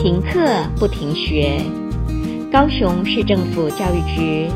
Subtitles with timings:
[0.00, 0.38] 停课
[0.78, 1.60] 不停学，
[2.52, 4.48] 高雄市政府教育局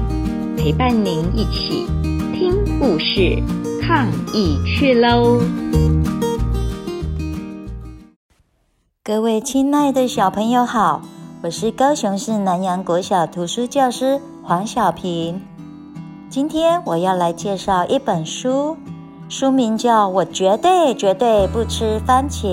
[0.57, 1.85] 陪伴您一起
[2.33, 3.43] 听故事、
[3.83, 5.41] 抗疫去喽！
[9.03, 11.03] 各位亲爱的小朋友好，
[11.43, 15.43] 我是高雄市南阳国小图书教师黄小平。
[16.31, 18.77] 今天我要来介绍一本书，
[19.29, 22.47] 书名叫《我绝对绝对不吃番茄》。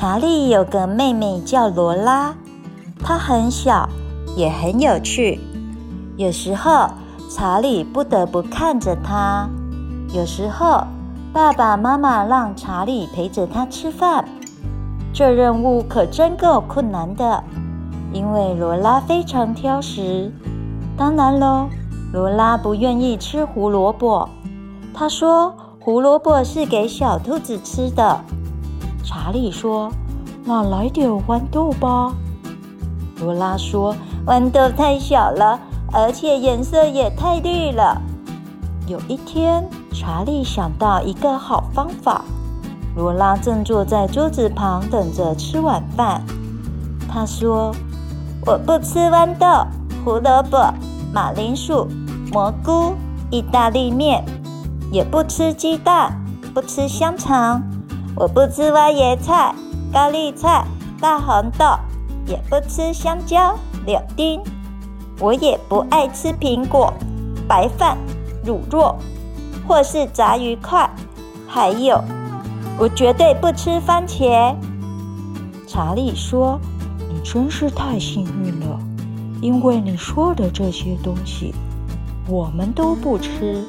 [0.00, 2.34] 查理有个妹妹叫罗拉，
[3.00, 3.86] 她很小，
[4.34, 5.38] 也很有趣。
[6.16, 6.88] 有时候
[7.28, 9.46] 查理不得不看着她，
[10.14, 10.84] 有时候
[11.34, 14.24] 爸爸妈妈让查理陪着她吃饭。
[15.12, 17.44] 这任务可真够困难的，
[18.10, 20.32] 因为罗拉非常挑食。
[20.96, 21.68] 当然喽，
[22.10, 24.26] 罗拉不愿意吃胡萝卜，
[24.94, 28.18] 她说胡萝卜是给小兔子吃的。
[29.02, 29.90] 查理说
[30.44, 32.12] ：“那来点豌豆吧。”
[33.20, 33.94] 罗拉说
[34.26, 35.58] ：“豌豆太小了，
[35.92, 38.00] 而且颜色也太绿了。”
[38.86, 42.24] 有一天，查理想到一个好方法。
[42.96, 46.22] 罗拉正坐在桌子旁等着吃晚饭。
[47.08, 47.74] 他说
[48.46, 49.46] ：“我不吃豌豆、
[50.04, 50.72] 胡萝卜、
[51.12, 51.86] 马铃薯、
[52.32, 52.94] 蘑菇、
[53.30, 54.24] 意大利面，
[54.90, 56.20] 也不吃鸡蛋，
[56.52, 57.62] 不吃香肠。”
[58.16, 59.54] 我不吃花椰菜、
[59.92, 60.64] 高丽菜、
[61.00, 61.64] 大红豆，
[62.26, 64.40] 也不吃香蕉、柳丁。
[65.18, 66.92] 我也不爱吃苹果、
[67.46, 67.96] 白饭、
[68.44, 68.94] 乳酪，
[69.66, 70.90] 或是炸鱼块。
[71.46, 72.02] 还有，
[72.78, 74.54] 我绝对不吃番茄。
[75.66, 76.60] 查理说
[77.08, 78.78] ：“你真是太幸运了，
[79.40, 81.54] 因为你说的这些东西，
[82.28, 83.64] 我们都不吃。”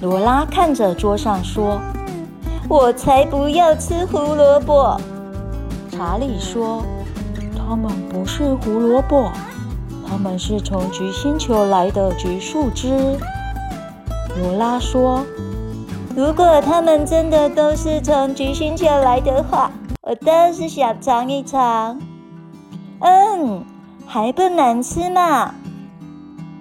[0.00, 1.80] 罗拉看着桌上说。
[2.68, 5.00] 我才不要吃胡萝卜，
[5.88, 6.82] 查理说
[7.56, 9.30] ：“它们不是胡萝卜，
[10.04, 13.16] 它们是从橘星球来的橘树枝。”
[14.42, 15.24] 罗拉说
[16.16, 19.70] ：“如果它们真的都是从橘星球来的话，
[20.02, 22.00] 我倒是想尝一尝。”
[22.98, 23.64] 嗯，
[24.06, 25.54] 还不难吃嘛。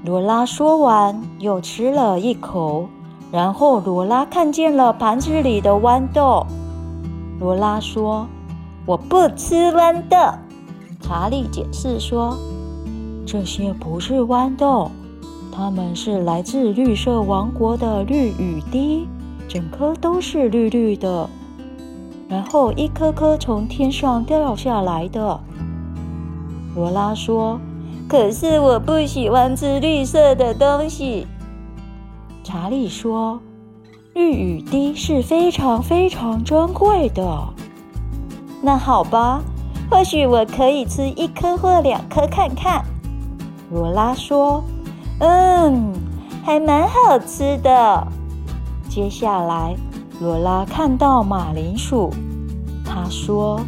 [0.04, 2.88] 罗拉说完，又吃了一口。
[3.36, 6.46] 然后罗拉看见了盘子里的豌豆。
[7.38, 8.26] 罗拉说
[8.88, 10.18] ：“我不吃豌豆。”
[11.04, 12.38] 查理解释说
[13.28, 14.90] ：“这些不是豌豆，
[15.52, 19.06] 它们是来自绿色王国的绿雨滴，
[19.50, 21.30] 整颗都是绿绿的，
[22.30, 25.38] 然后一颗颗从天上掉下来的。”
[26.74, 27.60] 罗拉说
[28.08, 31.28] ：“可是我不喜欢吃绿色的东西。”
[32.46, 33.40] 查理说
[34.14, 37.44] ：“绿雨滴是非常非常珍贵的。”
[38.62, 39.42] 那好吧，
[39.90, 42.86] 或许我可以吃一颗或两颗看看。
[43.72, 44.64] 罗拉说
[45.18, 45.92] ：“嗯，
[46.44, 48.08] 还蛮好吃的。”
[48.88, 49.76] 接下来，
[50.22, 52.12] 罗拉看到马铃薯，
[52.86, 53.60] 她说：“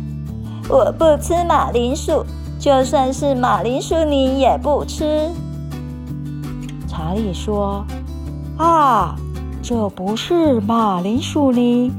[0.70, 2.24] 我不吃马铃薯，
[2.60, 5.32] 就算是马铃薯泥也不吃。”
[6.88, 7.84] 查理说。
[8.58, 9.16] 啊，
[9.62, 11.92] 这不是马铃薯泥，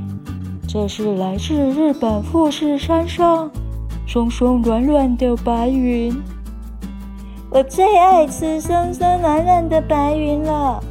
[0.66, 3.48] 这是来自日本富士山上
[4.08, 6.12] 松松软软的白云。
[7.48, 10.82] 我最爱吃松松软软的白云了，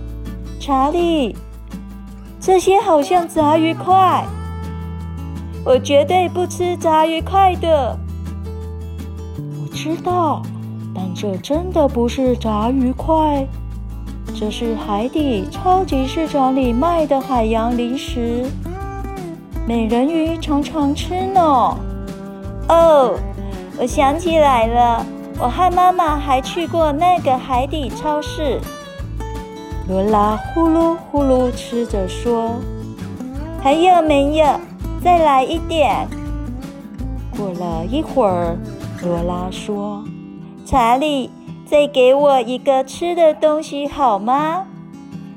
[0.57, 1.35] 查理。
[2.39, 4.25] 这些好像炸鱼块，
[5.65, 7.99] 我绝对不吃炸鱼块的。
[9.37, 10.41] 我知道，
[10.95, 13.45] 但这真的不是炸鱼块。
[14.35, 18.45] 这是海底超级市场里卖的海洋零食，
[19.67, 21.41] 美人鱼常常吃呢。
[22.69, 23.15] 哦，
[23.79, 25.05] 我想起来了，
[25.39, 28.59] 我和妈妈还去过那个海底超市。
[29.87, 32.55] 罗拉呼噜呼噜吃着说
[33.63, 34.45] ：“还有没有？
[35.01, 36.07] 再来一点。”
[37.35, 38.57] 过了一会儿，
[39.01, 40.03] 罗拉说
[40.65, 41.31] ：“查理。”
[41.69, 44.65] 再给我一个吃的东西好吗？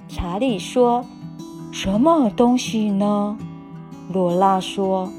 [0.09, 1.05] 查理说
[1.73, 3.37] ：“什么东西呢？”
[4.15, 5.11] 罗拉说：“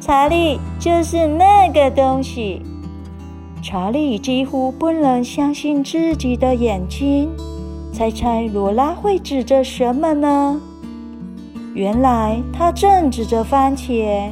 [0.00, 2.62] 查理就是那个东西。”
[3.62, 7.30] 查理几乎不能相信自己的眼睛。
[7.92, 10.60] 猜猜罗拉会指着什么呢？
[11.74, 14.30] 原来他正指着番茄。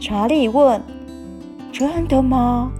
[0.00, 0.82] 查理问
[1.70, 2.72] ：“真的吗？”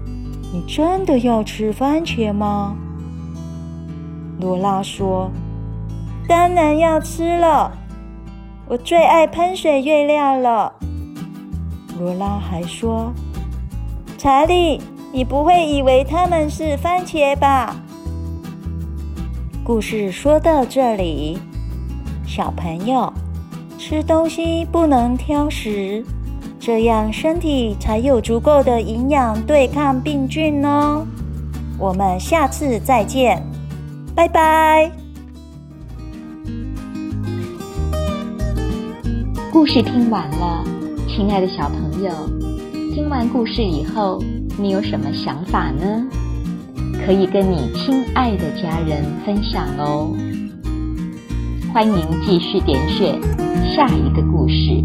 [0.51, 2.75] 你真的要吃番茄吗？
[4.41, 5.31] 罗拉说
[6.27, 7.71] ：“当然要吃了，
[8.67, 10.73] 我最爱喷水月亮了。”
[12.01, 13.13] 罗拉还说
[14.17, 14.81] ：“查理，
[15.13, 17.77] 你不会以为它们是番茄吧？”
[19.63, 21.39] 故事说到这里，
[22.27, 23.13] 小朋友，
[23.77, 26.03] 吃东西不能挑食，
[26.69, 31.03] 这样身体才有足够的营养对抗病菌哦。
[31.79, 33.43] 我们下次再见，
[34.15, 34.93] 拜拜。
[39.51, 40.63] 故事听完了，
[41.09, 42.11] 亲爱的小朋友，
[42.95, 44.23] 听完故事以后，
[44.59, 46.07] 你有什么想法呢？
[47.07, 50.15] 可以跟你亲爱的家人分享哦。
[51.73, 53.19] 欢迎继续点选
[53.75, 54.85] 下一个故事。